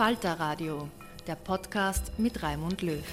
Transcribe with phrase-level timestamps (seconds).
[0.00, 0.88] Falter Radio,
[1.26, 3.04] der Podcast mit Raimund Löw.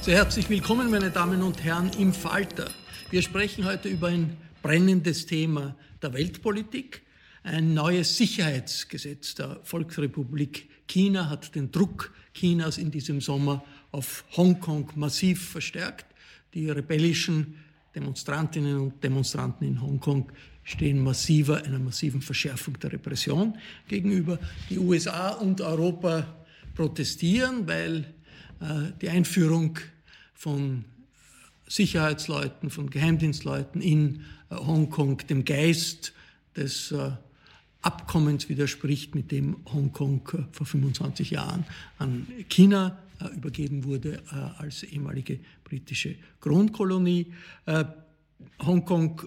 [0.00, 2.68] Sehr herzlich willkommen, meine Damen und Herren, im Falter.
[3.08, 7.02] Wir sprechen heute über ein brennendes Thema der Weltpolitik.
[7.44, 14.90] Ein neues Sicherheitsgesetz der Volksrepublik China hat den Druck Chinas in diesem Sommer auf Hongkong
[14.96, 16.06] massiv verstärkt.
[16.52, 17.62] Die rebellischen
[17.94, 20.32] Demonstrantinnen und Demonstranten in Hongkong
[20.64, 23.56] stehen massiver, einer massiven Verschärfung der Repression
[23.88, 24.38] gegenüber.
[24.70, 26.26] Die USA und Europa
[26.74, 28.04] protestieren, weil
[28.60, 29.78] äh, die Einführung
[30.34, 30.84] von
[31.68, 36.12] Sicherheitsleuten, von Geheimdienstleuten in äh, Hongkong dem Geist
[36.56, 37.10] des äh,
[37.82, 41.64] Abkommens widerspricht, mit dem Hongkong äh, vor 25 Jahren
[41.98, 47.32] an China äh, übergeben wurde äh, als ehemalige britische Kronkolonie.
[48.60, 49.22] Hongkong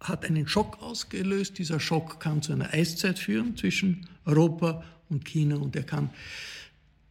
[0.00, 1.58] hat einen Schock ausgelöst.
[1.58, 6.10] Dieser Schock kann zu einer Eiszeit führen zwischen Europa und China und er kann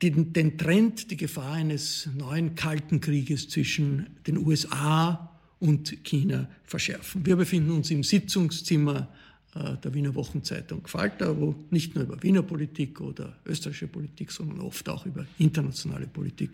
[0.01, 7.25] den, den Trend, die Gefahr eines neuen Kalten Krieges zwischen den USA und China verschärfen.
[7.25, 9.07] Wir befinden uns im Sitzungszimmer
[9.55, 14.61] äh, der Wiener Wochenzeitung Falter, wo nicht nur über Wiener Politik oder österreichische Politik, sondern
[14.61, 16.51] oft auch über internationale Politik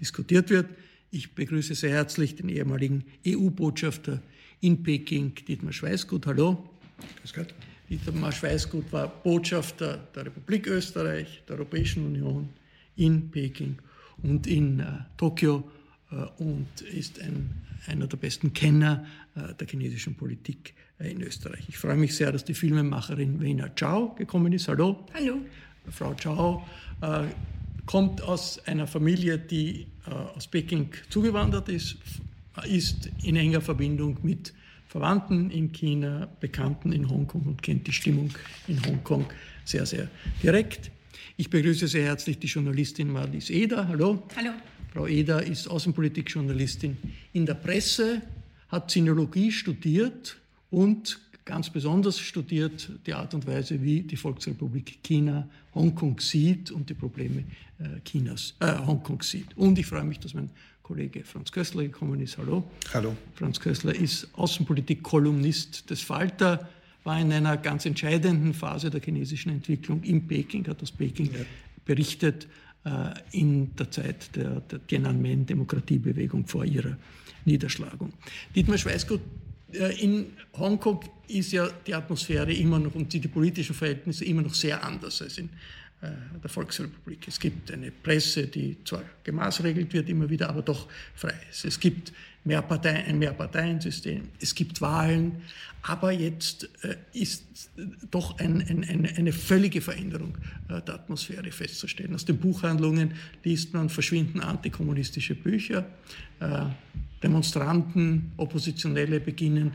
[0.00, 0.66] diskutiert wird.
[1.10, 4.22] Ich begrüße sehr herzlich den ehemaligen EU-Botschafter
[4.60, 6.26] in Peking, Dietmar Schweißgut.
[6.26, 6.68] Hallo.
[7.20, 7.54] Grüß Gott.
[7.88, 12.48] Dietmar Schweißgut war Botschafter der Republik Österreich, der Europäischen Union
[12.96, 13.78] in Peking
[14.22, 15.70] und in äh, Tokio
[16.10, 21.64] äh, und ist ein, einer der besten Kenner äh, der chinesischen Politik äh, in Österreich.
[21.68, 24.68] Ich freue mich sehr, dass die Filmemacherin Wena Zhao gekommen ist.
[24.68, 25.06] Hallo.
[25.14, 25.38] Hallo.
[25.90, 26.66] Frau Zhao
[27.02, 27.24] äh,
[27.84, 31.98] kommt aus einer Familie, die äh, aus Peking zugewandert ist,
[32.64, 34.52] ist in enger Verbindung mit
[34.86, 38.30] Verwandten in China, Bekannten in Hongkong und kennt die Stimmung
[38.68, 39.26] in Hongkong
[39.64, 40.08] sehr, sehr
[40.42, 40.90] direkt.
[41.36, 43.88] Ich begrüße sehr herzlich die Journalistin Marlies Eder.
[43.88, 44.22] Hallo.
[44.36, 44.52] Hallo.
[44.92, 46.96] Frau Eder ist Außenpolitikjournalistin
[47.34, 48.22] in der Presse,
[48.68, 50.38] hat Sinologie studiert
[50.70, 56.90] und ganz besonders studiert die Art und Weise, wie die Volksrepublik China Hongkong sieht und
[56.90, 57.44] die Probleme
[57.78, 59.56] äh, Chinas, äh, Hongkong sieht.
[59.56, 60.50] Und ich freue mich, dass mein
[60.82, 62.36] Kollege Franz Kössler gekommen ist.
[62.36, 62.64] Hallo.
[62.92, 63.16] Hallo.
[63.34, 66.68] Franz Kössler ist Außenpolitik-Kolumnist des Falter
[67.04, 71.44] war in einer ganz entscheidenden Phase der chinesischen Entwicklung in Peking, hat aus Peking ja.
[71.84, 72.48] berichtet,
[72.84, 76.96] äh, in der Zeit der, der Tiananmen-Demokratiebewegung vor ihrer
[77.44, 78.12] Niederschlagung.
[78.56, 79.20] Dietmar Schweißgut,
[79.72, 84.82] in Hongkong ist ja die Atmosphäre immer noch und die, politischen Verhältnisse immer noch sehr
[84.82, 85.50] anders als in,
[86.42, 87.26] der Volksrepublik.
[87.26, 91.64] Es gibt eine Presse, die zwar gemaßregelt wird immer wieder, aber doch frei ist.
[91.64, 92.12] Es gibt
[92.46, 95.42] Mehrparteien, ein Mehrparteiensystem, es gibt Wahlen,
[95.82, 97.44] aber jetzt äh, ist
[98.10, 100.38] doch ein, ein, eine, eine, völlige Veränderung
[100.68, 102.14] äh, der Atmosphäre festzustellen.
[102.14, 103.14] Aus den Buchhandlungen
[103.44, 105.86] liest man verschwinden antikommunistische Bücher,
[106.40, 106.66] äh,
[107.22, 109.72] Demonstranten, Oppositionelle beginnen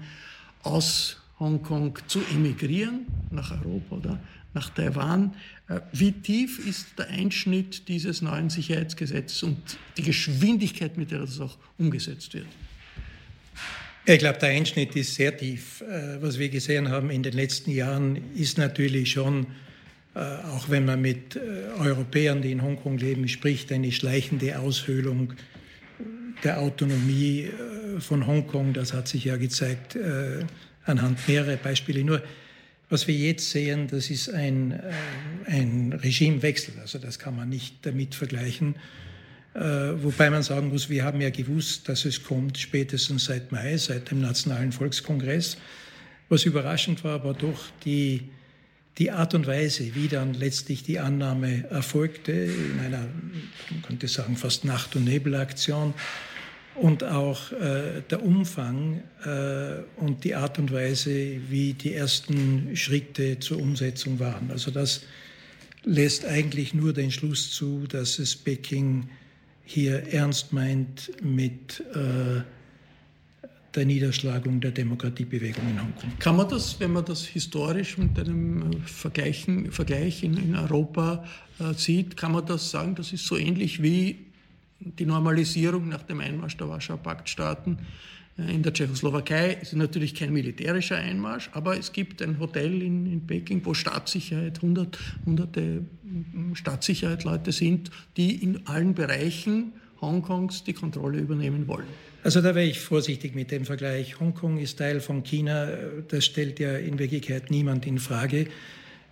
[0.64, 4.20] aus Hongkong zu emigrieren nach Europa oder
[4.54, 5.36] nach Taiwan.
[5.70, 9.58] Äh, wie tief ist der Einschnitt dieses neuen Sicherheitsgesetzes und
[9.98, 12.48] die Geschwindigkeit, mit der das auch umgesetzt wird?
[14.06, 15.82] Ich glaube, der Einschnitt ist sehr tief.
[15.82, 19.48] Äh, was wir gesehen haben in den letzten Jahren ist natürlich schon,
[20.16, 21.40] äh, auch wenn man mit
[21.80, 25.34] Europäern, die in Hongkong leben, spricht, eine schleichende Aushöhlung
[26.44, 27.50] der Autonomie
[28.00, 28.74] von Hongkong.
[28.74, 29.96] Das hat sich ja gezeigt
[30.86, 32.04] anhand mehrerer Beispiele.
[32.04, 32.24] Nur
[32.92, 34.92] was wir jetzt sehen, das ist ein, äh,
[35.46, 36.74] ein Regimewechsel.
[36.82, 38.76] Also das kann man nicht damit vergleichen.
[39.54, 43.78] Äh, wobei man sagen muss, wir haben ja gewusst, dass es kommt, spätestens seit Mai,
[43.78, 45.58] seit dem Nationalen Volkskongress.
[46.28, 48.24] Was überraschend war, aber doch die,
[48.98, 53.08] die Art und Weise, wie dann letztlich die Annahme erfolgte, in einer,
[53.70, 55.94] man könnte sagen, fast Nacht- und Nebelaktion
[56.76, 63.40] und auch äh, der Umfang äh, und die Art und Weise, wie die ersten Schritte
[63.40, 64.52] zur Umsetzung waren.
[64.52, 65.02] Also das
[65.84, 69.10] lässt eigentlich nur den Schluss zu, dass es Peking
[69.64, 72.42] hier ernst meint mit äh,
[73.76, 76.12] der Niederschlagung der Demokratiebewegung in Hongkong.
[76.20, 81.26] Kann man das, wenn man das historisch mit einem äh, Vergleichen, Vergleich in, in Europa
[81.60, 84.31] äh, sieht, kann man das sagen, das ist so ähnlich wie
[84.82, 87.80] die Normalisierung nach dem Einmarsch der Warschauer Paktstaaten
[88.38, 93.06] äh, in der Tschechoslowakei ist natürlich kein militärischer Einmarsch, aber es gibt ein Hotel in,
[93.06, 95.86] in Peking, wo Staatssicherheit, hundert, hunderte
[96.54, 101.86] Staatssicherheitsleute sind, die in allen Bereichen Hongkongs die Kontrolle übernehmen wollen.
[102.24, 104.20] Also da wäre ich vorsichtig mit dem Vergleich.
[104.20, 105.70] Hongkong ist Teil von China,
[106.08, 108.48] das stellt ja in Wirklichkeit niemand in Frage.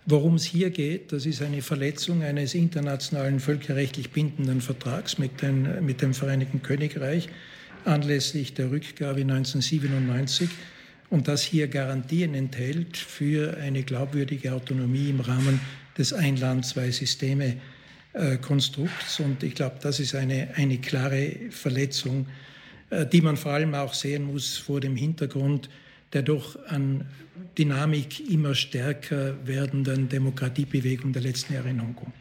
[0.06, 5.84] Worum es hier geht, das ist eine Verletzung eines internationalen völkerrechtlich bindenden Vertrags mit, den,
[5.84, 7.28] mit dem Vereinigten Königreich
[7.84, 10.48] anlässlich der Rückgabe 1997
[11.10, 15.60] und das hier Garantien enthält für eine glaubwürdige Autonomie im Rahmen
[15.98, 19.20] des Ein-Land, Zwei-Systeme-Konstrukts.
[19.20, 22.26] Und ich glaube, das ist eine, eine klare Verletzung,
[22.90, 25.68] äh, die man vor allem auch sehen muss vor dem Hintergrund
[26.12, 27.06] der doch an
[27.56, 32.12] Dynamik immer stärker werdenden Demokratiebewegung der letzten Jahre in Hongkong.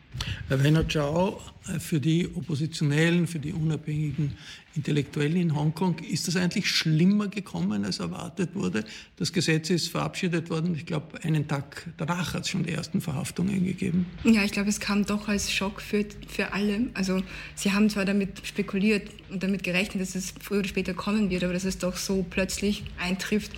[0.49, 1.39] Werner Chao,
[1.77, 4.33] für die Oppositionellen, für die unabhängigen
[4.75, 8.85] Intellektuellen in Hongkong, ist das eigentlich schlimmer gekommen, als erwartet wurde?
[9.17, 13.01] Das Gesetz ist verabschiedet worden, ich glaube, einen Tag danach hat es schon die ersten
[13.01, 14.05] Verhaftungen gegeben.
[14.23, 16.87] Ja, ich glaube, es kam doch als Schock für, für alle.
[16.93, 17.21] Also
[17.55, 21.43] Sie haben zwar damit spekuliert und damit gerechnet, dass es früher oder später kommen wird,
[21.43, 23.51] aber dass es doch so plötzlich eintrifft,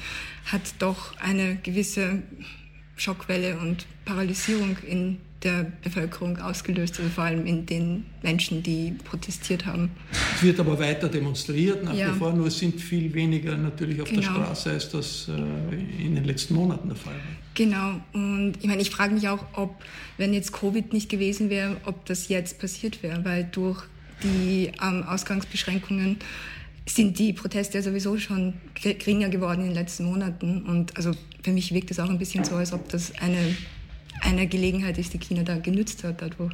[0.45, 2.23] hat doch eine gewisse
[2.95, 9.65] Schockwelle und Paralysierung in der Bevölkerung ausgelöst, also vor allem in den Menschen, die protestiert
[9.65, 9.91] haben.
[10.35, 12.13] Es wird aber weiter demonstriert nach ja.
[12.13, 14.21] wie vor, nur es sind viel weniger natürlich auf genau.
[14.21, 17.21] der Straße, als das äh, in den letzten Monaten der Fall war.
[17.53, 19.83] Genau, und ich meine, ich frage mich auch, ob,
[20.17, 23.83] wenn jetzt Covid nicht gewesen wäre, ob das jetzt passiert wäre, weil durch
[24.23, 26.17] die ähm, Ausgangsbeschränkungen
[26.85, 30.63] sind die Proteste ja sowieso schon geringer geworden in den letzten Monaten.
[30.63, 31.11] Und also
[31.43, 33.55] für mich wirkt es auch ein bisschen so, als ob das eine
[34.21, 36.53] eine Gelegenheit ist, die China da genützt hat dadurch.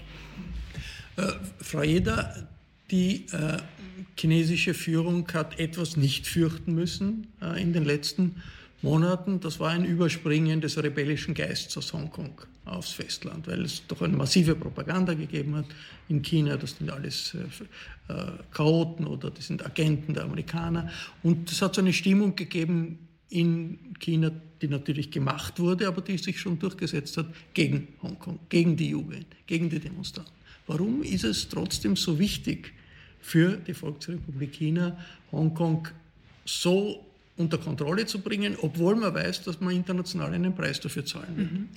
[1.17, 2.47] Äh, Frau Eder,
[2.91, 3.57] die äh,
[4.17, 8.41] chinesische Führung hat etwas nicht fürchten müssen äh, in den letzten
[8.81, 9.39] Monaten.
[9.39, 14.15] Das war ein Überspringen des rebellischen Geistes aus Hongkong aufs Festland, weil es doch eine
[14.15, 15.65] massive Propaganda gegeben hat
[16.09, 16.57] in China.
[16.57, 20.89] Das sind alles äh, äh Chaoten oder das sind Agenten der Amerikaner.
[21.23, 24.31] Und es hat so eine Stimmung gegeben, in China,
[24.61, 29.27] die natürlich gemacht wurde, aber die sich schon durchgesetzt hat gegen Hongkong, gegen die Jugend,
[29.45, 30.33] gegen die Demonstranten.
[30.67, 32.73] Warum ist es trotzdem so wichtig
[33.21, 34.97] für die Volksrepublik China,
[35.31, 35.87] Hongkong
[36.45, 37.05] so
[37.35, 41.51] unter Kontrolle zu bringen, obwohl man weiß, dass man international einen Preis dafür zahlen wird?
[41.51, 41.67] Mhm.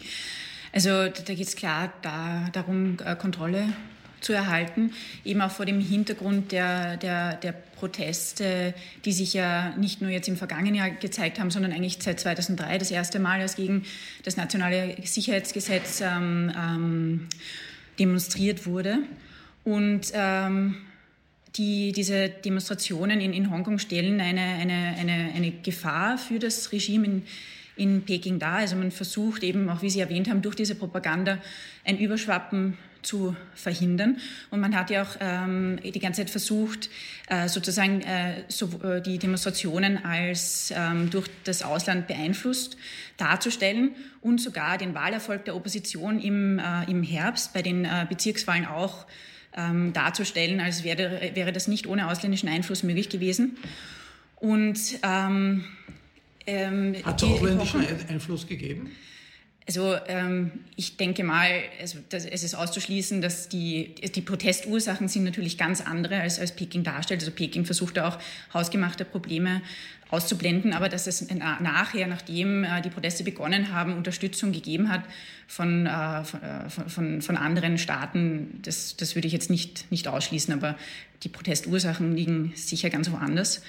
[0.72, 3.72] Also da geht es klar da, darum, äh, Kontrolle
[4.20, 4.92] zu erhalten,
[5.24, 8.74] eben auch vor dem Hintergrund der, der, der Proteste,
[9.04, 12.78] die sich ja nicht nur jetzt im vergangenen Jahr gezeigt haben, sondern eigentlich seit 2003
[12.78, 13.84] das erste Mal, als gegen
[14.24, 17.28] das nationale Sicherheitsgesetz ähm, ähm,
[17.98, 18.98] demonstriert wurde.
[19.64, 20.76] Und ähm,
[21.56, 27.06] die, diese Demonstrationen in, in Hongkong stellen eine, eine, eine, eine Gefahr für das Regime
[27.06, 27.22] in,
[27.76, 28.58] in Peking dar.
[28.58, 31.38] Also man versucht eben, auch wie Sie erwähnt haben, durch diese Propaganda
[31.84, 34.18] ein Überschwappen zu verhindern.
[34.50, 36.90] Und man hat ja auch ähm, die ganze Zeit versucht,
[37.28, 42.76] äh, sozusagen äh, so, äh, die Demonstrationen als ähm, durch das Ausland beeinflusst
[43.16, 48.66] darzustellen und sogar den Wahlerfolg der Opposition im, äh, im Herbst bei den äh, Bezirkswahlen
[48.66, 49.06] auch
[49.56, 53.58] ähm, darzustellen, als wäre, wäre das nicht ohne ausländischen Einfluss möglich gewesen.
[54.36, 55.64] Und ähm,
[56.46, 58.90] ähm, hat es ausländischen Einfluss gegeben?
[59.66, 61.48] Also ähm, ich denke mal,
[61.80, 66.56] also, das, es ist auszuschließen, dass die, die Protestursachen sind natürlich ganz andere, als, als
[66.56, 67.20] Peking darstellt.
[67.20, 68.18] Also Peking versucht auch
[68.52, 69.62] hausgemachte Probleme
[70.10, 71.26] auszublenden, aber dass es
[71.60, 75.02] nachher, nachdem äh, die Proteste begonnen haben, Unterstützung gegeben hat
[75.46, 80.52] von, äh, von, von, von, anderen Staaten, das, das würde ich jetzt nicht, nicht ausschließen,
[80.52, 80.76] aber
[81.22, 83.62] die Protestursachen liegen sicher ganz woanders.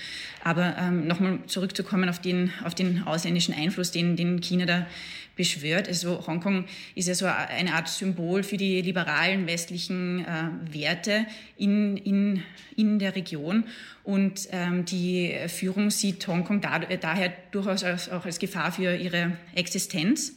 [0.43, 4.87] Aber ähm, nochmal zurückzukommen auf den, auf den ausländischen Einfluss, den, den China da
[5.35, 5.87] beschwört.
[5.87, 11.25] Also Hongkong ist ja so eine Art Symbol für die liberalen westlichen äh, Werte
[11.57, 12.43] in, in,
[12.75, 13.65] in der Region.
[14.03, 19.37] Und ähm, die Führung sieht Hongkong da, daher durchaus als, auch als Gefahr für ihre
[19.55, 20.33] Existenz.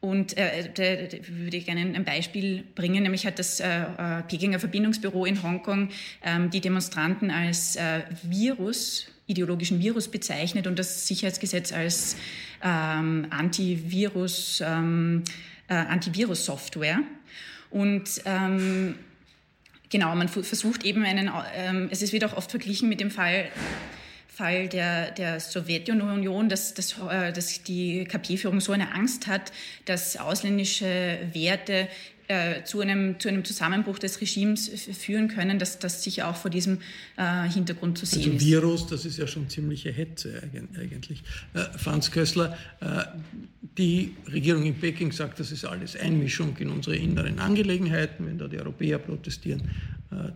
[0.00, 4.58] Und äh, da, würde ich gerne ein Beispiel bringen, nämlich hat das äh, äh, Pekinger
[4.58, 5.88] Verbindungsbüro in Hongkong
[6.22, 12.16] ähm, die Demonstranten als äh, Virus, ideologischen Virus bezeichnet und das Sicherheitsgesetz als
[12.62, 15.24] ähm, Antivirus, ähm,
[15.68, 17.00] äh, Antivirus-Software.
[17.70, 18.94] Und ähm,
[19.90, 23.50] genau, man versucht eben einen, ähm, es wird auch oft verglichen mit dem Fall
[24.36, 29.50] Fall der, der Sowjetunion, dass, dass, äh, dass die KP-Führung so eine Angst hat,
[29.86, 31.88] dass ausländische Werte
[32.28, 36.50] äh, zu, einem, zu einem Zusammenbruch des Regimes führen können, dass das sicher auch vor
[36.50, 36.78] diesem
[37.16, 38.44] äh, Hintergrund zu sehen also ist.
[38.44, 40.42] Virus, das ist ja schon ziemliche Hetze
[40.78, 41.22] eigentlich.
[41.54, 43.04] Äh, Franz Kössler, äh,
[43.78, 48.48] die Regierung in Peking sagt, das ist alles Einmischung in unsere inneren Angelegenheiten, wenn da
[48.48, 49.62] die Europäer protestieren,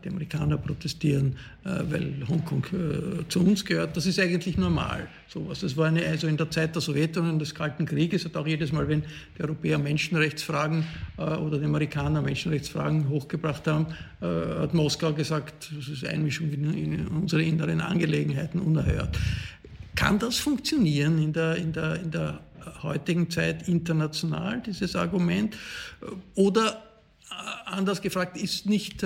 [0.04, 3.96] die Amerikaner protestieren, äh, weil Hongkong äh, zu uns gehört.
[3.96, 5.08] Das ist eigentlich normal.
[5.28, 5.60] Sowas.
[5.60, 8.72] Das war eine, also in der Zeit der Sowjetunion des Kalten Krieges hat auch jedes
[8.72, 9.04] Mal, wenn
[9.38, 10.84] die Europäer Menschenrechtsfragen
[11.16, 13.86] oder die Amerikaner Menschenrechtsfragen hochgebracht haben,
[14.20, 19.16] hat Moskau gesagt, das ist Einmischung in unsere inneren Angelegenheiten unerhört.
[19.94, 22.40] Kann das funktionieren in der, in der, in der
[22.82, 25.56] heutigen Zeit international, dieses Argument?
[26.34, 26.82] Oder
[27.66, 29.04] anders gefragt, ist nicht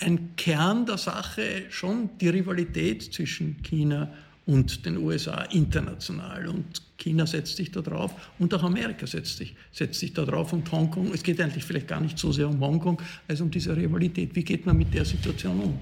[0.00, 4.12] ein Kern der Sache schon die Rivalität zwischen China
[4.46, 6.46] und den USA international.
[6.46, 10.52] Und China setzt sich da drauf und auch Amerika setzt sich, setzt sich da drauf
[10.52, 11.12] und Hongkong.
[11.12, 14.34] Es geht eigentlich vielleicht gar nicht so sehr um Hongkong als um diese Rivalität.
[14.36, 15.78] Wie geht man mit der Situation um?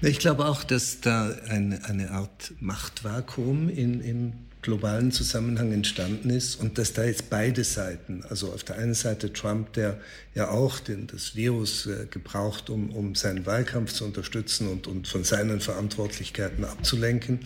[0.00, 4.32] Ich glaube auch, dass da eine, eine Art Machtvakuum in, im
[4.66, 9.32] globalen Zusammenhang entstanden ist und dass da jetzt beide Seiten, also auf der einen Seite
[9.32, 10.00] Trump, der
[10.34, 15.06] ja auch den, das Virus äh, gebraucht, um, um seinen Wahlkampf zu unterstützen und, und
[15.06, 17.40] von seinen Verantwortlichkeiten abzulenken,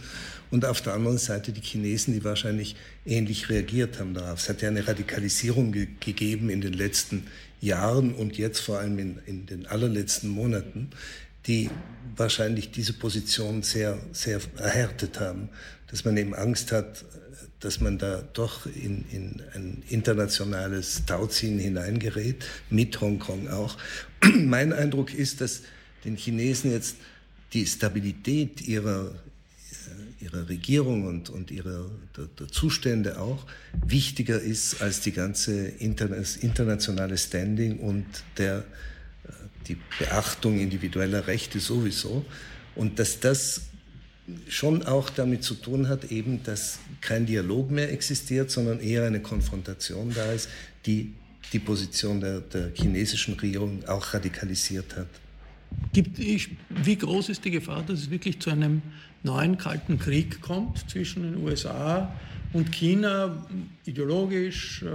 [0.50, 2.74] und auf der anderen Seite die Chinesen, die wahrscheinlich
[3.06, 4.40] ähnlich reagiert haben darauf.
[4.40, 7.28] Es hat ja eine Radikalisierung ge gegeben in den letzten
[7.60, 10.90] Jahren und jetzt vor allem in, in den allerletzten Monaten,
[11.46, 11.70] die
[12.16, 15.50] wahrscheinlich diese Position sehr, sehr erhärtet haben
[15.90, 17.04] dass man eben Angst hat,
[17.61, 23.76] dass man da doch in, in ein internationales Tauziehen hineingerät, mit Hongkong auch.
[24.37, 25.62] mein Eindruck ist, dass
[26.04, 26.97] den Chinesen jetzt
[27.52, 33.44] die Stabilität ihrer, äh, ihrer Regierung und, und ihrer der, der Zustände auch
[33.85, 38.06] wichtiger ist als die ganze interna internationale Standing und
[38.38, 39.32] der, äh,
[39.68, 42.25] die Beachtung individueller Rechte sowieso.
[42.75, 43.62] Und dass das
[44.49, 49.20] schon auch damit zu tun hat, eben, dass kein Dialog mehr existiert, sondern eher eine
[49.20, 50.49] Konfrontation da ist,
[50.87, 51.12] die
[51.52, 55.08] die Position der, der chinesischen Regierung auch radikalisiert hat.
[55.92, 58.82] Gibt, wie groß ist die Gefahr, dass es wirklich zu einem
[59.22, 62.12] neuen Kalten Krieg kommt zwischen den USA
[62.52, 63.46] und China,
[63.84, 64.87] ideologisch, äh,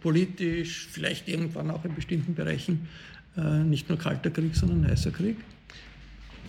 [0.00, 2.88] politisch, vielleicht irgendwann auch in bestimmten Bereichen
[3.36, 5.36] äh, nicht nur Kalter Krieg, sondern heißer Krieg?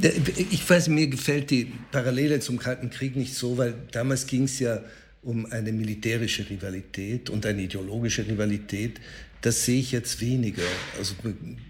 [0.01, 4.59] Ich weiß, mir gefällt die Parallele zum Kalten Krieg nicht so, weil damals ging es
[4.59, 4.81] ja
[5.21, 9.01] um eine militärische Rivalität und eine ideologische Rivalität.
[9.41, 10.63] Das sehe ich jetzt weniger.
[10.97, 11.15] Also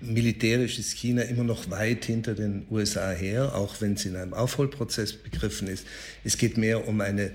[0.01, 4.35] militärisch ist China immer noch weit hinter den USA her, auch wenn es in einem
[4.35, 5.87] Aufholprozess begriffen ist.
[6.23, 7.31] Es geht mehr um eine,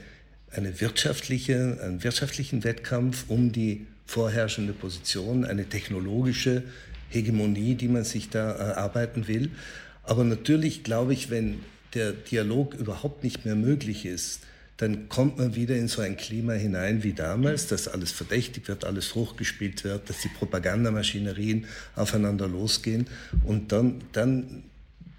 [0.50, 6.62] eine wirtschaftliche, einen wirtschaftlichen Wettkampf um die vorherrschende Position, eine technologische
[7.10, 9.50] Hegemonie, die man sich da erarbeiten will.
[10.04, 11.61] Aber natürlich glaube ich, wenn
[11.94, 14.40] der Dialog überhaupt nicht mehr möglich ist,
[14.76, 18.84] dann kommt man wieder in so ein Klima hinein wie damals, dass alles verdächtig wird,
[18.84, 23.06] alles hochgespielt wird, dass die Propagandamaschinerien aufeinander losgehen
[23.44, 24.64] und dann, dann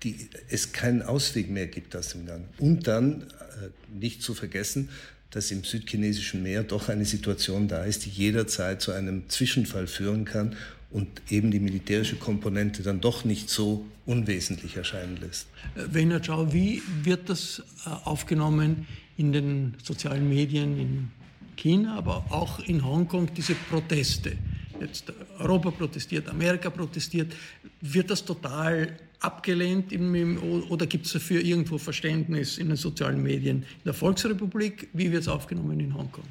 [0.04, 2.44] die, es keinen Ausweg mehr gibt aus dem Gang.
[2.58, 4.90] Und dann, äh, nicht zu vergessen,
[5.32, 10.26] dass im südchinesischen Meer doch eine Situation da ist, die jederzeit zu einem Zwischenfall führen
[10.26, 10.56] kann
[10.96, 15.48] und eben die militärische Komponente dann doch nicht so unwesentlich erscheinen lässt.
[15.76, 18.88] Werner Schau, wie wird das äh, aufgenommen
[19.18, 21.12] in den sozialen Medien in
[21.58, 24.38] China, aber auch in Hongkong, diese Proteste?
[24.80, 27.36] Jetzt Europa protestiert, Amerika protestiert.
[27.82, 30.38] Wird das total abgelehnt im,
[30.70, 33.58] oder gibt es dafür irgendwo Verständnis in den sozialen Medien?
[33.58, 36.24] In der Volksrepublik, wie wird es aufgenommen in Hongkong?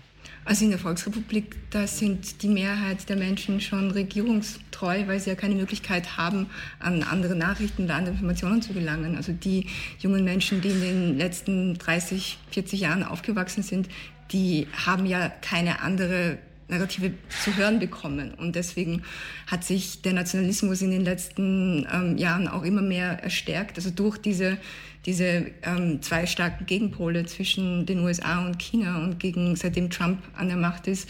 [0.46, 5.36] Also in der Volksrepublik, da sind die Mehrheit der Menschen schon regierungstreu, weil sie ja
[5.36, 9.16] keine Möglichkeit haben, an andere Nachrichten oder andere Informationen zu gelangen.
[9.16, 9.66] Also die
[9.98, 13.88] jungen Menschen, die in den letzten 30, 40 Jahren aufgewachsen sind,
[14.32, 18.34] die haben ja keine andere Narrative zu hören bekommen.
[18.34, 19.02] Und deswegen
[19.46, 23.76] hat sich der Nationalismus in den letzten ähm, Jahren auch immer mehr erstärkt.
[23.76, 24.58] Also durch diese,
[25.06, 30.48] diese ähm, zwei starken Gegenpole zwischen den USA und China und gegen seitdem Trump an
[30.48, 31.08] der Macht ist.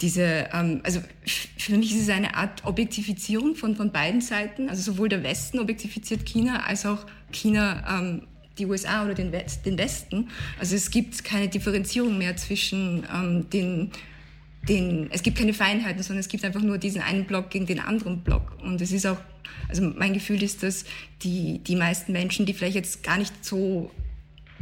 [0.00, 4.68] Diese, ähm, also für mich ist es eine Art Objektifizierung von, von beiden Seiten.
[4.68, 8.22] Also sowohl der Westen objektifiziert China als auch China ähm,
[8.58, 10.28] die USA oder den, West, den Westen.
[10.58, 13.90] Also es gibt keine Differenzierung mehr zwischen ähm, den
[14.68, 17.80] den, es gibt keine Feinheiten, sondern es gibt einfach nur diesen einen Block gegen den
[17.80, 18.56] anderen Block.
[18.62, 19.18] Und es ist auch,
[19.68, 20.84] also mein Gefühl ist, dass
[21.22, 23.90] die, die meisten Menschen, die vielleicht jetzt gar nicht so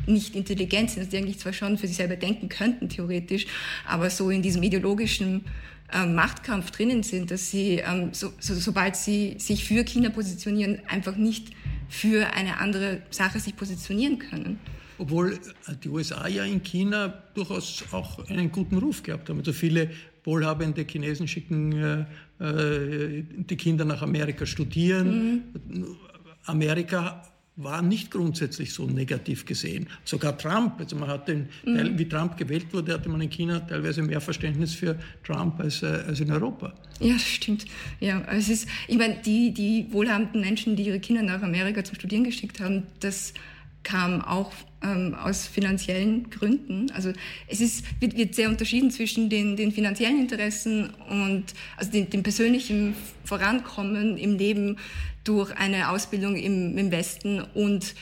[0.06, 3.46] nicht intelligent sind, dass die eigentlich zwar schon für sich selber denken könnten, theoretisch,
[3.86, 5.44] aber so in diesem ideologischen
[5.92, 10.80] ähm, Machtkampf drinnen sind, dass sie, ähm, so, so, sobald sie sich für China positionieren,
[10.88, 11.48] einfach nicht
[11.90, 14.58] für eine andere Sache sich positionieren können
[15.00, 15.38] obwohl
[15.82, 19.38] die USA ja in China durchaus auch einen guten Ruf gehabt haben.
[19.38, 19.90] Also viele
[20.24, 25.42] wohlhabende Chinesen schicken äh, äh, die Kinder nach Amerika studieren.
[25.68, 25.96] Mhm.
[26.44, 27.22] Amerika
[27.56, 29.86] war nicht grundsätzlich so negativ gesehen.
[30.04, 31.98] Sogar Trump, also man hat den, mhm.
[31.98, 35.86] wie Trump gewählt wurde, hatte man in China teilweise mehr Verständnis für Trump als, äh,
[36.06, 36.72] als in Europa.
[37.00, 37.66] Ja, das stimmt.
[38.00, 41.96] Ja, es ist, ich meine, die, die wohlhabenden Menschen, die ihre Kinder nach Amerika zum
[41.96, 43.34] Studieren geschickt haben, das
[43.82, 46.90] kam auch ähm, aus finanziellen Gründen.
[46.92, 47.12] Also
[47.48, 51.44] es ist, wird, wird sehr unterschieden zwischen den, den finanziellen Interessen und
[51.76, 54.76] also dem, dem persönlichen Vorankommen im Leben
[55.24, 57.94] durch eine Ausbildung im, im Westen und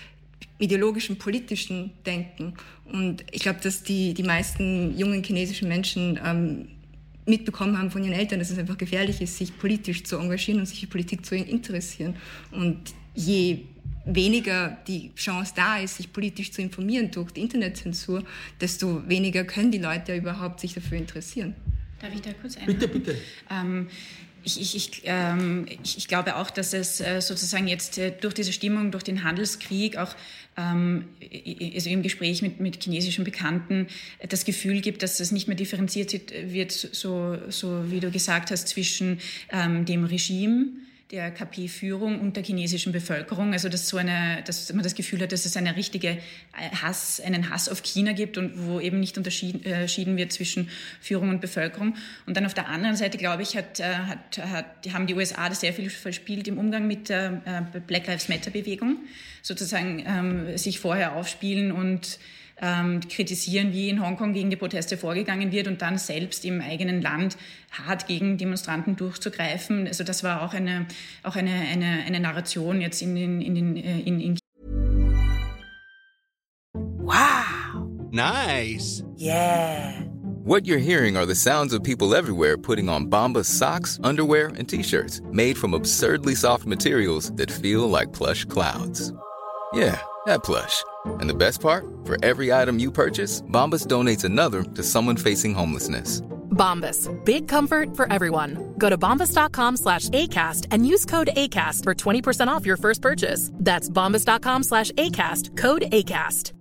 [0.59, 2.55] ideologischen, politischen Denken.
[2.85, 6.69] Und ich glaube, dass die, die meisten jungen chinesischen Menschen ähm,
[7.27, 10.67] mitbekommen haben von ihren Eltern, dass es einfach gefährlich ist, sich politisch zu engagieren und
[10.67, 12.17] sich für Politik zu interessieren.
[12.51, 12.79] Und
[13.15, 13.61] je
[14.09, 18.25] weniger die Chance da ist, sich politisch zu informieren durch die Internetzensur,
[18.61, 21.55] desto weniger können die Leute ja überhaupt sich dafür interessieren.
[22.01, 22.75] Darf ich da kurz einmal?
[22.75, 23.17] Bitte, bitte.
[23.51, 23.89] Ähm,
[24.45, 28.35] ich, ich, ich, ähm, ich, ich, glaube auch, dass es äh, sozusagen jetzt äh, durch
[28.35, 30.15] diese Stimmung, durch den Handelskrieg auch
[30.57, 31.05] ähm,
[31.75, 33.89] also im Gespräch mit, mit chinesischen Bekannten
[34.21, 36.15] äh, das Gefühl gibt, dass es nicht mehr differenziert
[36.53, 39.19] wird, so, so wie du gesagt hast, zwischen
[39.51, 40.67] ähm, dem Regime,
[41.11, 43.53] der KP-Führung und der chinesischen Bevölkerung.
[43.53, 46.19] Also dass so eine, dass man das Gefühl hat, dass es eine richtige äh,
[46.83, 50.69] Hass, einen Hass auf China gibt und wo eben nicht unterschieden äh, wird zwischen
[51.01, 51.97] Führung und Bevölkerung.
[52.27, 55.49] Und dann auf der anderen Seite, glaube ich, hat, äh, hat, hat, haben die USA
[55.49, 58.99] das sehr viel verspielt im Umgang mit der Black Lives Matter-Bewegung,
[59.43, 62.19] sozusagen ähm, sich vorher aufspielen und
[62.61, 67.01] ähm, kritisieren, wie in Hongkong gegen die Proteste vorgegangen wird und dann selbst im eigenen
[67.03, 67.37] Land
[67.71, 69.87] hart gegen Demonstranten durchzugreifen.
[69.87, 70.87] Also das war auch eine,
[71.23, 74.39] auch eine, eine, eine Narration jetzt in den, in den, äh, in, in
[76.75, 77.89] Wow.
[78.11, 79.03] Nice.
[79.17, 80.03] Yeah.
[80.49, 84.67] What you're hearing are the sounds of people everywhere putting on Bombas socks, underwear, and
[84.67, 89.13] t-shirts made from absurdly soft materials that feel like plush clouds.
[89.75, 90.85] Yeah, that plush.
[91.21, 95.55] And the best part, for every item you purchase, Bombas donates another to someone facing
[95.55, 96.23] homelessness.
[96.51, 98.75] Bombas, big comfort for everyone.
[98.79, 103.51] Go to bombas.com slash ACAST and use code ACAST for 20% off your first purchase.
[103.55, 106.53] That's bombas.com slash ACAST, code ACAST.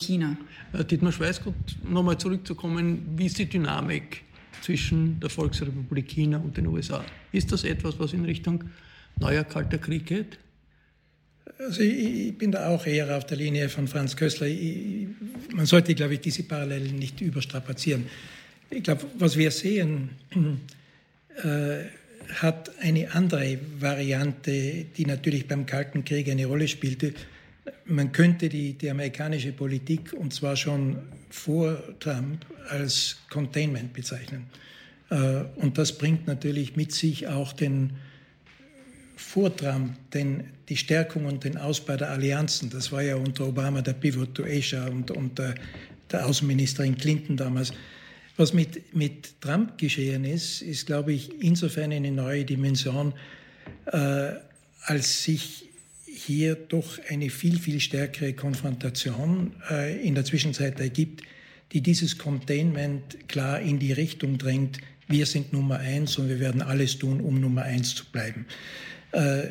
[0.00, 0.36] China.
[0.72, 4.22] Äh, Dietmar Schweißgut, nochmal zurückzukommen, wie ist die Dynamik
[4.62, 7.04] zwischen der Volksrepublik China und den USA?
[7.32, 8.64] Ist das etwas, was in Richtung
[9.18, 10.38] neuer Kalter Krieg geht?
[11.58, 14.46] Also ich, bin da auch eher auf der Linie von Franz Kössler.
[14.46, 15.06] Ich,
[15.54, 18.06] man sollte, glaube ich, diese Parallelen nicht überstrapazieren.
[18.70, 20.10] Ich glaube, was wir sehen,
[21.42, 21.84] äh,
[22.34, 27.14] hat eine andere Variante, die natürlich beim Kalten Krieg eine Rolle spielte.
[27.86, 30.98] Man könnte die, die amerikanische Politik, und zwar schon
[31.30, 34.46] vor Trump, als Containment bezeichnen.
[35.10, 37.92] Äh, und das bringt natürlich mit sich auch den
[39.18, 42.70] vor Trump den, die Stärkung und den Ausbau der Allianzen.
[42.70, 45.54] Das war ja unter Obama der Pivot to Asia und unter
[46.10, 47.72] der Außenministerin Clinton damals.
[48.36, 53.12] Was mit, mit Trump geschehen ist, ist, glaube ich, insofern eine neue Dimension,
[53.86, 54.30] äh,
[54.82, 55.68] als sich
[56.06, 61.22] hier doch eine viel, viel stärkere Konfrontation äh, in der Zwischenzeit ergibt,
[61.72, 64.78] die dieses Containment klar in die Richtung drängt,
[65.08, 68.46] wir sind Nummer eins und wir werden alles tun, um Nummer eins zu bleiben.
[69.12, 69.48] Äh,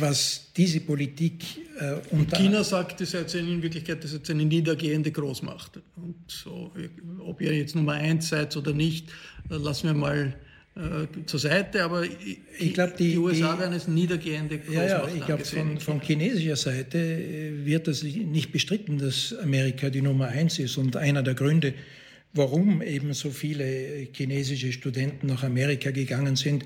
[0.00, 1.44] was diese Politik
[1.78, 5.80] äh, unter China sagt, das ist in Wirklichkeit das ist eine niedergehende Großmacht.
[5.96, 6.72] Und so,
[7.18, 9.10] ob ihr jetzt Nummer eins seid oder nicht,
[9.50, 10.34] äh, lassen wir mal
[10.76, 15.06] äh, zur Seite, aber ich, ich glaube, die, die, USA werden es niedergehende Großmacht Ja,
[15.06, 20.02] ja ich glaube, von, von, chinesischer Seite äh, wird das nicht bestritten, dass Amerika die
[20.02, 20.76] Nummer eins ist.
[20.76, 21.74] Und einer der Gründe,
[22.32, 26.64] warum eben so viele chinesische Studenten nach Amerika gegangen sind,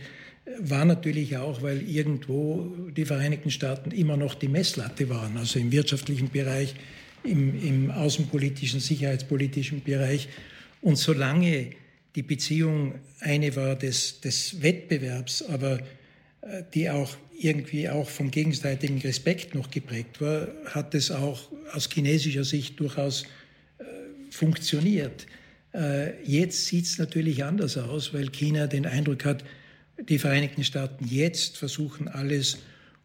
[0.58, 5.72] war natürlich auch, weil irgendwo die Vereinigten Staaten immer noch die Messlatte waren, also im
[5.72, 6.74] wirtschaftlichen Bereich,
[7.24, 10.28] im, im außenpolitischen, sicherheitspolitischen Bereich.
[10.80, 11.70] Und solange
[12.14, 15.78] die Beziehung eine war des, des Wettbewerbs, aber
[16.42, 21.88] äh, die auch irgendwie auch vom gegenseitigen Respekt noch geprägt war, hat es auch aus
[21.92, 23.24] chinesischer Sicht durchaus
[23.78, 23.84] äh,
[24.30, 25.26] funktioniert.
[25.72, 29.44] Äh, jetzt sieht es natürlich anders aus, weil China den Eindruck hat,
[30.06, 32.58] die Vereinigten Staaten jetzt versuchen alles,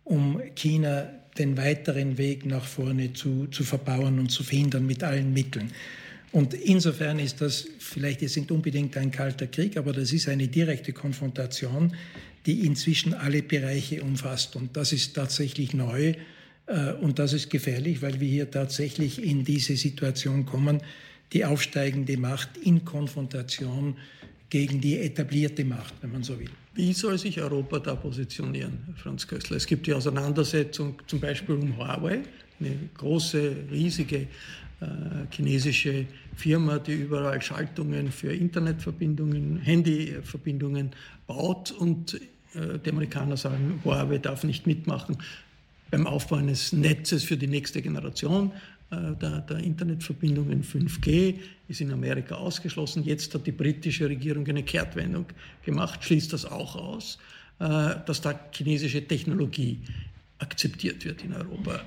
[0.03, 5.34] um China den weiteren Weg nach vorne zu, zu verbauen und zu verhindern mit allen
[5.34, 5.71] Mitteln.
[6.32, 10.47] Und insofern ist das vielleicht jetzt nicht unbedingt ein kalter Krieg, aber das ist eine
[10.47, 11.95] direkte Konfrontation,
[12.45, 14.56] die inzwischen alle Bereiche umfasst.
[14.56, 16.13] Und das ist tatsächlich neu
[16.65, 20.82] äh, und das ist gefährlich, weil wir hier tatsächlich in diese Situation kommen,
[21.34, 23.97] die aufsteigende Macht in Konfrontation
[24.49, 26.49] gegen die etablierte Macht, wenn man so will.
[26.75, 29.57] Wie soll sich Europa da positionieren, Franz Köstler?
[29.57, 32.23] Es gibt die Auseinandersetzung zum Beispiel um Huawei,
[32.59, 34.21] eine große, riesige
[34.81, 34.86] äh,
[35.29, 40.89] chinesische Firma, die überall Schaltungen für Internetverbindungen, Handyverbindungen
[41.27, 42.15] baut und
[42.55, 45.17] äh, die Amerikaner sagen, Huawei darf nicht mitmachen
[45.91, 48.51] beim Aufbau eines Netzes für die nächste Generation.
[48.93, 51.36] Äh, der, der, Internetverbindungen 5G
[51.67, 53.03] ist in Amerika ausgeschlossen.
[53.03, 55.25] Jetzt hat die britische Regierung eine Kehrtwendung
[55.63, 57.17] gemacht, schließt das auch aus,
[57.60, 59.79] äh, dass da chinesische Technologie
[60.39, 61.82] akzeptiert wird in Europa.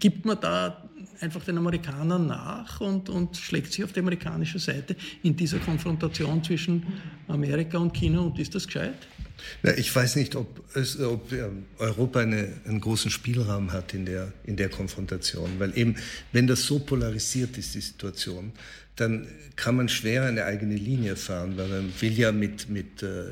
[0.00, 0.82] Gibt man da
[1.20, 6.42] einfach den Amerikanern nach und, und schlägt sich auf die amerikanische Seite in dieser Konfrontation
[6.42, 6.84] zwischen
[7.28, 9.06] Amerika und China und ist das gescheit?
[9.62, 14.06] Na, ich weiß nicht, ob, es, ob ähm, Europa eine, einen großen Spielraum hat in
[14.06, 15.96] der, in der Konfrontation, weil eben,
[16.32, 18.52] wenn das so polarisiert ist, die Situation,
[18.96, 19.26] dann
[19.56, 23.24] kann man schwer eine eigene Linie fahren, weil man will ja mit, mit äh,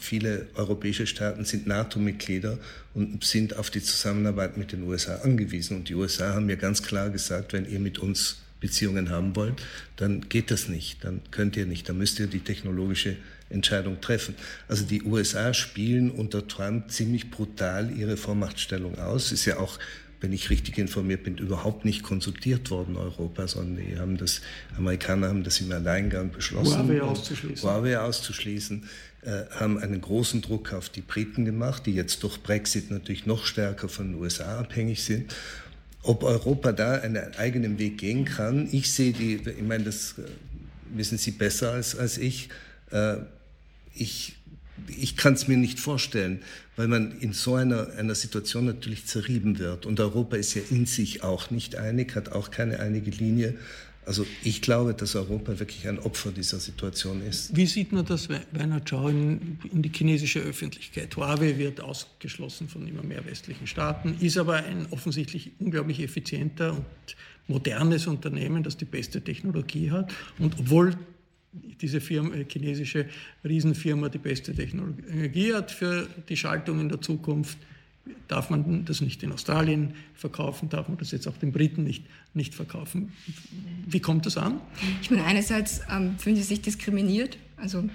[0.00, 2.58] viele europäische Staaten sind NATO-Mitglieder
[2.94, 5.76] und sind auf die Zusammenarbeit mit den USA angewiesen.
[5.76, 9.62] Und die USA haben ja ganz klar gesagt, wenn ihr mit uns Beziehungen haben wollt,
[9.96, 13.16] dann geht das nicht, dann könnt ihr nicht, dann müsst ihr die technologische
[13.48, 14.34] Entscheidung treffen.
[14.68, 19.30] Also die USA spielen unter Trump ziemlich brutal ihre Vormachtstellung aus.
[19.30, 19.78] Ist ja auch,
[20.20, 24.40] wenn ich richtig informiert bin, überhaupt nicht konsultiert worden Europa, sondern die haben das,
[24.76, 26.88] Amerikaner haben das im Alleingang beschlossen.
[26.88, 27.68] Huawei auszuschließen.
[27.68, 28.88] Huawei auszuschließen,
[29.22, 33.44] äh, haben einen großen Druck auf die Briten gemacht, die jetzt durch Brexit natürlich noch
[33.44, 35.32] stärker von den USA abhängig sind.
[36.06, 40.22] Ob Europa da einen eigenen Weg gehen kann, ich sehe die, ich meine, das äh,
[40.94, 42.48] wissen Sie besser als, als ich,
[42.92, 43.16] äh,
[43.92, 44.36] ich,
[44.86, 46.42] ich kann es mir nicht vorstellen,
[46.76, 49.84] weil man in so einer, einer Situation natürlich zerrieben wird.
[49.84, 53.54] Und Europa ist ja in sich auch nicht einig, hat auch keine einige Linie.
[54.06, 57.56] Also ich glaube, dass Europa wirklich ein Opfer dieser Situation ist.
[57.56, 61.16] Wie sieht man das, Werner Chao, in, in, die chinesische Öffentlichkeit?
[61.16, 66.84] Huawei wird ausgeschlossen von immer mehr westlichen Staaten, ist aber ein offensichtlich unglaublich effizienter und
[67.48, 70.14] modernes Unternehmen, das die beste Technologie hat.
[70.38, 70.96] Und obwohl
[71.80, 73.06] diese Firma, äh, chinesische
[73.44, 77.58] Riesenfirma die beste Technologie hat für die Schaltung in der Zukunft,
[78.28, 82.04] darf man das nicht in Australien verkaufen, darf man das jetzt auch den Briten nicht,
[82.34, 83.12] nicht verkaufen.
[83.86, 84.60] Wie kommt das an?
[85.02, 87.88] Ich meine, einerseits ähm, fühlen sie sich diskriminiert, Also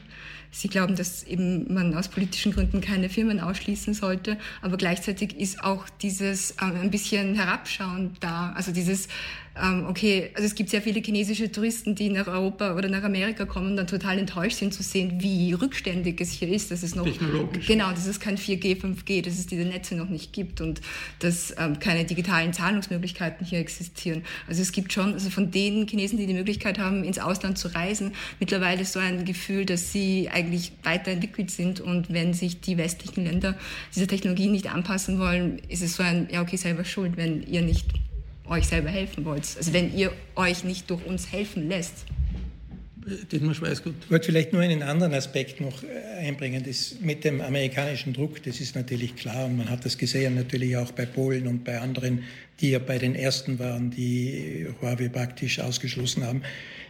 [0.54, 5.64] Sie glauben, dass eben man aus politischen Gründen keine Firmen ausschließen sollte, aber gleichzeitig ist
[5.64, 8.52] auch dieses ähm, ein bisschen Herabschauen da.
[8.52, 9.08] Also dieses,
[9.56, 13.72] okay, also es gibt sehr viele chinesische Touristen, die nach Europa oder nach Amerika kommen
[13.72, 17.04] und dann total enttäuscht sind zu sehen, wie rückständig es hier ist, dass es noch
[17.04, 17.68] Technologisch.
[17.68, 20.80] genau, dass es kein 4G, 5G, dass es diese Netze noch nicht gibt und
[21.20, 24.24] dass ähm, keine digitalen Zahlungsmöglichkeiten hier existieren.
[24.48, 27.68] Also es gibt schon, also von den Chinesen, die die Möglichkeit haben, ins Ausland zu
[27.68, 33.26] reisen, mittlerweile so ein Gefühl, dass sie eigentlich weiterentwickelt sind und wenn sich die westlichen
[33.26, 33.58] Länder
[33.94, 37.62] dieser Technologie nicht anpassen wollen, ist es so ein, ja okay, selber schuld, wenn ihr
[37.62, 37.86] nicht
[38.52, 39.48] euch selber helfen wollt.
[39.58, 42.06] Also wenn ihr euch nicht durch uns helfen lässt.
[43.32, 43.96] Dietmar Schweißgut.
[44.06, 45.88] Ich wollte vielleicht nur einen anderen Aspekt noch äh,
[46.20, 46.64] einbringen.
[46.64, 50.78] Das mit dem amerikanischen Druck, das ist natürlich klar und man hat das gesehen natürlich
[50.78, 52.24] auch bei Polen und bei anderen,
[52.60, 56.44] die ja bei den ersten waren, die Huawei praktisch ausgeschlossen haben.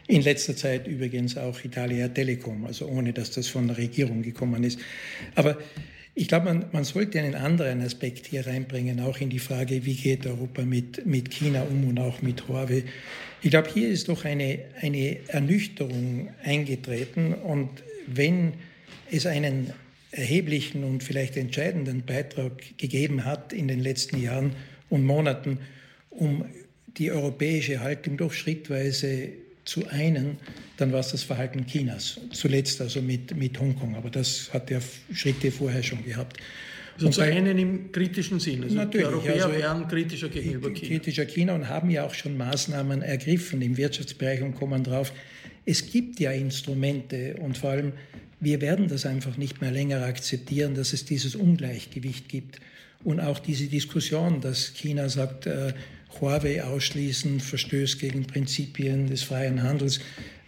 [0.08, 4.66] In letzter Zeit übrigens auch Italia Telekom, also ohne dass das von der Regierung gekommen
[4.66, 4.80] ist.
[5.36, 5.58] Aber
[6.22, 9.96] ich glaube, man, man, sollte einen anderen Aspekt hier reinbringen, auch in die Frage, wie
[9.96, 12.84] geht Europa mit, mit China um und auch mit Huawei.
[13.42, 17.70] Ich glaube, hier ist doch eine, eine Ernüchterung eingetreten und
[18.06, 18.54] wenn
[19.10, 19.74] es einen
[20.12, 24.56] erheblichen und vielleicht entscheidenden Beitrag gegeben hat in den letzten Jahren
[24.92, 25.58] und Monaten,
[26.12, 26.46] um
[26.98, 29.30] die europäische Haltung doch schrittweise
[29.72, 30.38] zu einen,
[30.76, 32.20] dann war es das Verhalten Chinas.
[32.32, 34.82] Zuletzt also mit, mit Hongkong, aber das hat er
[35.14, 36.38] Schritte vorher schon gehabt.
[36.96, 38.64] Also und zu einen im kritischen Sinn.
[38.64, 40.88] Also natürlich, die Europäer also wären kritischer gegenüber China.
[40.88, 45.14] Kritischer China und haben ja auch schon Maßnahmen ergriffen im Wirtschaftsbereich und kommen drauf.
[45.66, 47.94] Es gibt ja Instrumente und vor allem,
[48.42, 52.60] wir werden das einfach nicht mehr länger akzeptieren, dass es dieses Ungleichgewicht gibt.
[53.04, 55.74] Und auch diese Diskussion, dass China sagt, äh,
[56.20, 60.00] Huawei ausschließen, verstößt gegen Prinzipien des freien Handels.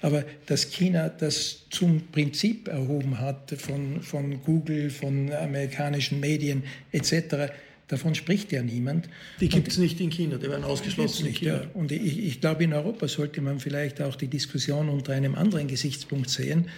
[0.01, 7.53] Aber dass China das zum Prinzip erhoben hat von, von Google, von amerikanischen Medien etc.,
[7.87, 9.07] davon spricht ja niemand.
[9.39, 11.63] Die gibt es nicht in China, die werden ausgeschlossen nicht, in China.
[11.63, 11.69] Ja.
[11.73, 15.67] Und ich, ich glaube, in Europa sollte man vielleicht auch die Diskussion unter einem anderen
[15.67, 16.69] Gesichtspunkt sehen.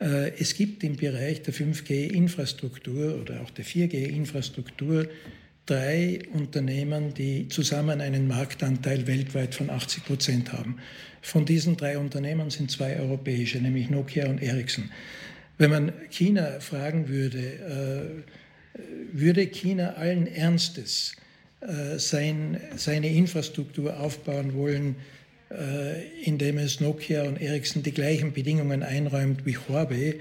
[0.00, 5.08] Äh, es gibt im Bereich der 5G-Infrastruktur oder auch der 4G-Infrastruktur
[5.66, 10.78] drei Unternehmen, die zusammen einen Marktanteil weltweit von 80 Prozent haben.
[11.20, 14.90] Von diesen drei Unternehmen sind zwei europäische, nämlich Nokia und Ericsson.
[15.58, 18.22] Wenn man China fragen würde,
[18.76, 18.80] äh,
[19.12, 21.16] würde China allen Ernstes
[21.60, 24.96] äh, sein, seine Infrastruktur aufbauen wollen,
[26.24, 30.16] indem es Nokia und Ericsson die gleichen Bedingungen einräumt wie Huawei,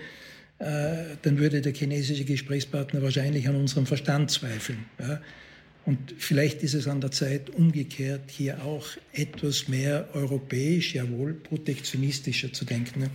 [0.60, 4.86] äh, dann würde der chinesische Gesprächspartner wahrscheinlich an unserem Verstand zweifeln.
[5.86, 12.52] Und vielleicht ist es an der Zeit, umgekehrt hier auch etwas mehr europäisch, jawohl protektionistischer
[12.52, 13.10] zu denken.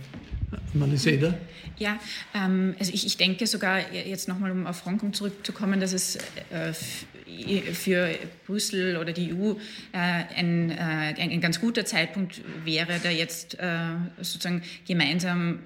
[0.73, 1.33] Maniseda?
[1.77, 1.99] Ja,
[2.35, 6.17] ähm, also ich, ich denke sogar, jetzt nochmal um auf Hongkong zurückzukommen, dass es
[6.51, 6.73] äh,
[7.73, 8.09] für
[8.45, 9.97] Brüssel oder die EU äh,
[10.35, 13.77] ein, äh, ein, ein, ganz guter Zeitpunkt wäre, da jetzt äh,
[14.17, 15.59] sozusagen gemeinsam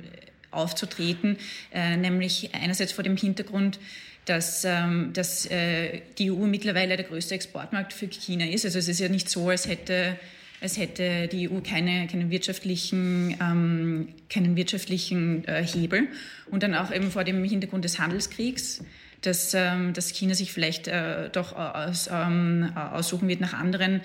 [0.52, 1.38] aufzutreten,
[1.73, 3.80] äh, nämlich einerseits vor dem Hintergrund,
[4.26, 8.65] dass, ähm, dass äh, die EU mittlerweile der größte Exportmarkt für China ist.
[8.65, 10.17] Also es ist ja nicht so, als hätte,
[10.62, 16.08] als hätte die EU keine, keinen wirtschaftlichen, ähm, keinen wirtschaftlichen äh, Hebel.
[16.50, 18.84] Und dann auch eben vor dem Hintergrund des Handelskriegs,
[19.22, 24.02] dass, ähm, dass China sich vielleicht äh, doch aus, ähm, aussuchen wird nach anderen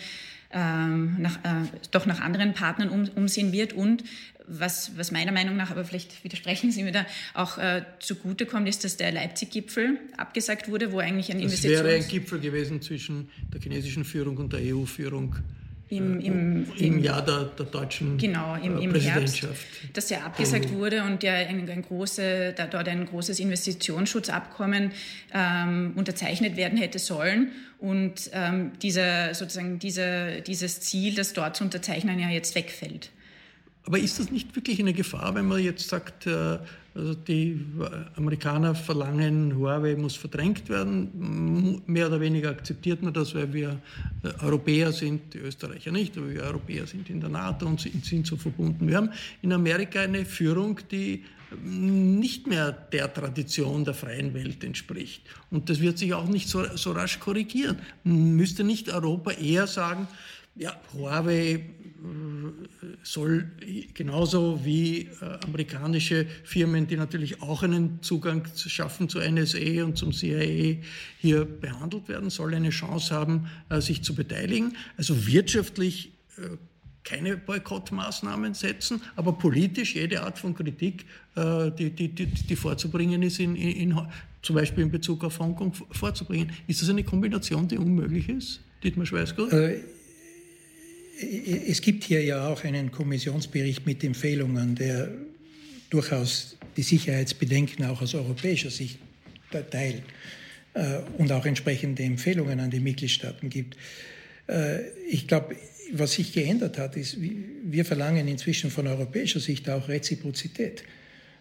[0.55, 4.05] ähm, nach, äh, doch nach anderen Partnern um, umsehen wird und
[4.47, 8.85] was, was meiner Meinung nach, aber vielleicht widersprechen Sie mir da, auch äh, zugutekommt, ist,
[8.85, 11.79] dass der Leipzig-Gipfel abgesagt wurde, wo eigentlich ein Investitions...
[11.79, 15.37] Das wäre ein Gipfel gewesen zwischen der chinesischen Führung und der EU-Führung.
[15.93, 19.43] Im, äh, im, im, Jahr der, der deutschen genau, im, im Präsidentschaft.
[19.43, 24.93] Herbst, dass ja abgesagt wurde und ja ein, ein große, da dort ein großes Investitionsschutzabkommen
[25.35, 27.53] ähm, unterzeichnet werden hätte sollen.
[27.79, 33.11] Und ähm, dieser, sozusagen dieser, dieses Ziel, das dort zu unterzeichnen, ja jetzt wegfällt.
[33.85, 36.59] Aber ist das nicht wirklich eine Gefahr, wenn man jetzt sagt, äh,
[36.95, 37.65] also die
[38.17, 41.83] Amerikaner verlangen, Huawei muss verdrängt werden?
[41.87, 43.81] Mehr oder weniger akzeptiert man das, weil wir
[44.23, 48.27] äh, Europäer sind, die Österreicher nicht, aber wir Europäer sind in der NATO und sind
[48.27, 48.87] so verbunden.
[48.87, 49.11] Wir haben
[49.43, 51.25] in Amerika eine Führung, die
[51.65, 55.23] nicht mehr der Tradition der freien Welt entspricht.
[55.51, 57.79] Und das wird sich auch nicht so, so rasch korrigieren.
[58.05, 60.09] Müsste nicht Europa eher sagen,
[60.55, 61.65] ja, Huawei
[63.03, 63.51] soll
[63.95, 70.13] genauso wie äh, amerikanische Firmen, die natürlich auch einen Zugang schaffen zur NSA und zum
[70.13, 70.77] CIA,
[71.19, 74.77] hier behandelt werden, soll eine Chance haben, äh, sich zu beteiligen.
[74.97, 76.13] Also wirtschaftlich
[77.05, 83.23] keine Boykottmaßnahmen setzen, aber politisch jede Art von Kritik, äh, die, die, die, die vorzubringen
[83.23, 83.99] ist, in, in,
[84.43, 86.51] zum Beispiel in Bezug auf Hongkong vorzubringen.
[86.67, 88.61] Ist das eine Kombination, die unmöglich ist?
[88.83, 89.53] Dietmar Schweißgut?
[89.53, 89.81] Äh,
[91.21, 95.09] es gibt hier ja auch einen Kommissionsbericht mit Empfehlungen, der
[95.91, 98.99] durchaus die Sicherheitsbedenken auch aus europäischer Sicht
[99.71, 100.03] teilt
[100.75, 103.77] äh, und auch entsprechende Empfehlungen an die Mitgliedstaaten gibt.
[104.49, 105.57] Äh, ich glaube,
[105.93, 110.85] was sich geändert hat, ist, wir verlangen inzwischen von europäischer Sicht auch Reziprozität.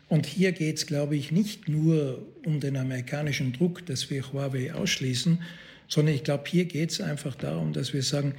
[0.09, 4.73] Und hier geht es, glaube ich, nicht nur um den amerikanischen Druck, dass wir Huawei
[4.73, 5.41] ausschließen,
[5.87, 8.33] sondern ich glaube, hier geht es einfach darum, dass wir sagen,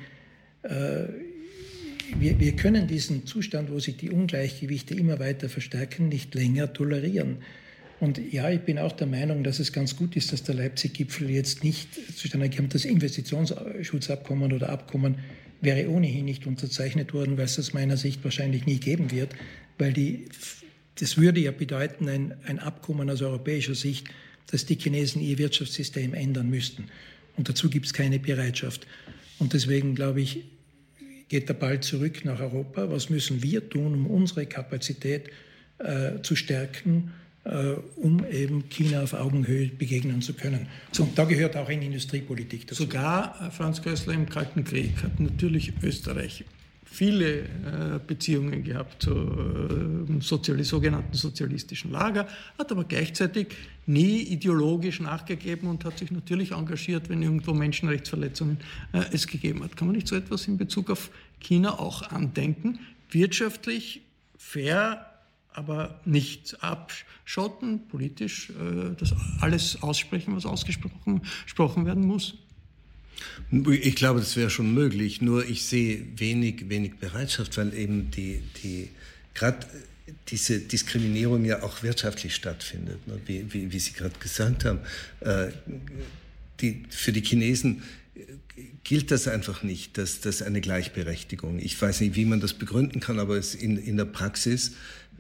[0.63, 7.39] wir, wir können diesen Zustand, wo sich die Ungleichgewichte immer weiter verstärken, nicht länger tolerieren.
[8.01, 11.31] Und ja, ich bin auch der Meinung, dass es ganz gut ist, dass der Leipzig-Gipfel
[11.31, 12.75] jetzt nicht zustande kommt.
[12.75, 15.19] Das Investitionsschutzabkommen oder Abkommen
[15.61, 19.31] wäre ohnehin nicht unterzeichnet worden, weil es aus meiner Sicht wahrscheinlich nie geben wird,
[19.79, 20.25] weil die,
[20.97, 24.09] das würde ja bedeuten, ein, ein Abkommen aus europäischer Sicht,
[24.51, 26.89] dass die Chinesen ihr Wirtschaftssystem ändern müssten.
[27.37, 28.87] Und dazu gibt es keine Bereitschaft.
[29.43, 30.45] Und deswegen glaube ich,
[31.29, 32.89] geht der Ball zurück nach Europa.
[32.93, 35.31] Was müssen wir tun, um unsere Kapazität
[35.79, 37.11] äh, zu stärken,
[37.43, 40.69] äh, um eben China auf Augenhöhe begegnen zu können?
[40.97, 42.85] Und da gehört auch eine Industriepolitik dazu.
[42.85, 46.45] Sogar äh, Franz Kössler im Kalten Krieg hat natürlich Österreich
[46.93, 52.29] viele äh, Beziehungen gehabt zu äh, soziali sogenannten sozialistischen Lager,
[52.59, 53.49] hat aber gleichzeitig
[53.87, 58.59] nie ideologisch nachgegeben und hat sich natürlich engagiert, wenn irgendwo Menschenrechtsverletzungen
[58.93, 59.75] äh, es gegeben hat.
[59.77, 62.79] Kann man nicht so etwas in Bezug auf China auch andenken?
[63.11, 64.03] Wirtschaftlich
[64.37, 65.07] fair,
[65.55, 68.51] aber nicht abschotten, politisch
[68.99, 71.21] das alles aussprechen, was ausgesprochen
[71.85, 72.39] werden muss?
[73.51, 78.43] Ich glaube, das wäre schon möglich, nur ich sehe wenig, wenig Bereitschaft, weil eben die,
[78.63, 78.89] die
[79.35, 79.67] gerade
[80.29, 83.19] diese Diskriminierung ja auch wirtschaftlich stattfindet, ne?
[83.27, 84.81] wie, wie, wie, Sie gerade gesagt haben.
[85.21, 85.49] Äh,
[86.61, 87.83] die, für die Chinesen
[88.85, 91.59] gilt das einfach nicht, dass das eine Gleichberechtigung.
[91.59, 94.73] Ich weiß nicht, wie man das begründen kann, aber es in, in der Praxis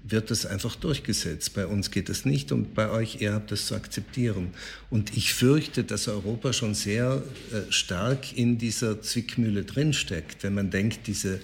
[0.05, 1.55] wird das einfach durchgesetzt.
[1.55, 4.51] Bei uns geht das nicht und bei euch, ihr habt das zu akzeptieren.
[4.91, 10.71] Und ich fürchte, dass Europa schon sehr äh, stark in dieser Zwickmühle drinsteckt, wenn man
[10.71, 11.41] denkt, diese äh,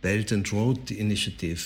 [0.00, 1.60] Belt and Road Initiative,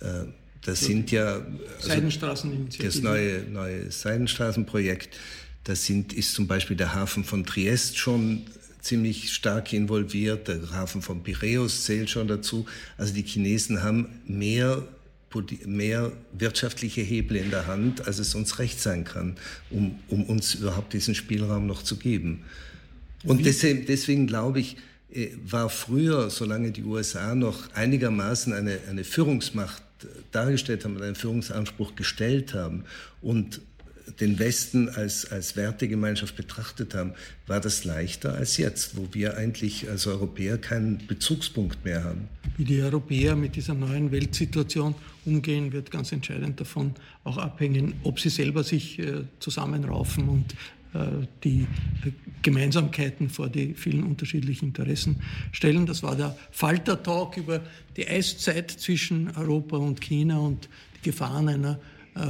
[0.00, 0.24] äh,
[0.62, 2.86] das sind ja also Seidenstraßeninitiative.
[2.86, 5.16] Das neue, neue Seidenstraßenprojekt.
[5.64, 8.42] Das sind, ist zum Beispiel der Hafen von Triest schon
[8.82, 10.48] ziemlich stark involviert.
[10.48, 12.66] Der Hafen von Piräus zählt schon dazu.
[12.98, 14.86] Also die Chinesen haben mehr
[15.66, 19.36] mehr wirtschaftliche Hebel in der Hand, als es uns recht sein kann,
[19.70, 22.44] um, um uns überhaupt diesen Spielraum noch zu geben.
[23.24, 24.76] Und deswegen, deswegen glaube ich,
[25.12, 29.82] äh, war früher, solange die USA noch einigermaßen eine, eine Führungsmacht
[30.32, 32.84] dargestellt haben, einen Führungsanspruch gestellt haben
[33.20, 33.60] und
[34.18, 37.12] den Westen als, als Wertegemeinschaft betrachtet haben,
[37.46, 42.28] war das leichter als jetzt, wo wir eigentlich als Europäer keinen Bezugspunkt mehr haben.
[42.56, 44.94] Wie die Europäer mit dieser neuen Weltsituation
[45.24, 46.94] umgehen, wird ganz entscheidend davon
[47.24, 50.54] auch abhängen, ob sie selber sich äh, zusammenraufen und
[50.92, 51.66] äh, die
[52.42, 55.20] Gemeinsamkeiten vor die vielen unterschiedlichen Interessen
[55.52, 55.86] stellen.
[55.86, 57.60] Das war der Falter-Talk über
[57.96, 61.78] die Eiszeit zwischen Europa und China und die Gefahren einer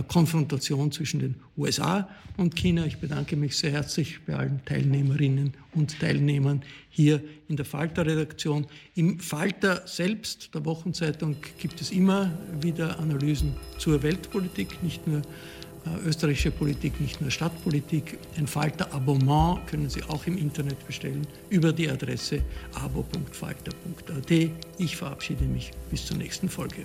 [0.09, 2.87] Konfrontation zwischen den USA und China.
[2.87, 8.67] Ich bedanke mich sehr herzlich bei allen Teilnehmerinnen und Teilnehmern hier in der Falter-Redaktion.
[8.95, 15.23] Im Falter selbst, der Wochenzeitung, gibt es immer wieder Analysen zur Weltpolitik, nicht nur
[15.87, 18.19] äh, österreichische Politik, nicht nur Stadtpolitik.
[18.37, 22.43] Ein Falter-Abonnement können Sie auch im Internet bestellen über die Adresse
[22.75, 24.51] abo.falter.at.
[24.79, 26.85] Ich verabschiede mich bis zur nächsten Folge.